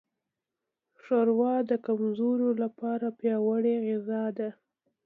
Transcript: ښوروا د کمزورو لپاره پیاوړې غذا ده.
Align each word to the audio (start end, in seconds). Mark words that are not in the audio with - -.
ښوروا 1.01 1.55
د 1.69 1.71
کمزورو 1.85 2.49
لپاره 2.63 3.05
پیاوړې 3.19 3.75
غذا 3.85 4.23
ده. 4.37 4.49